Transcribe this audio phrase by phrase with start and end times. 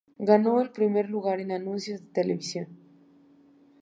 [0.17, 2.67] Ganó el primer lugar en anuncios de televisión.